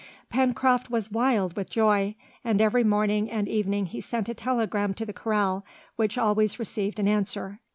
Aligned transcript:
Pencroft 0.31 0.89
was 0.89 1.11
wild 1.11 1.55
with 1.55 1.69
joy, 1.69 2.15
and 2.43 2.59
every 2.59 2.83
morning 2.83 3.29
and 3.29 3.47
evening 3.47 3.85
he 3.85 4.01
sent 4.01 4.27
a 4.29 4.33
telegram 4.33 4.95
to 4.95 5.05
the 5.05 5.13
corral, 5.13 5.63
which 5.95 6.17
always 6.17 6.57
received 6.57 6.97
an 6.97 7.07
answer. 7.07 7.59